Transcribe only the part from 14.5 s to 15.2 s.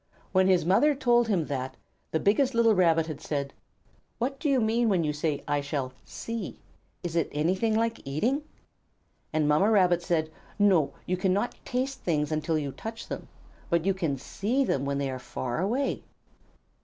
them when they are